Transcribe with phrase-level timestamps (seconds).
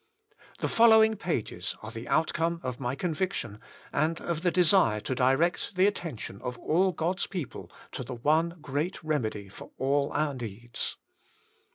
[0.61, 3.59] The following pages are the outcome of my conviction,
[3.93, 8.57] and of the desire to direct the attention of all God's people to the one
[8.61, 10.97] great remedy for all our needs.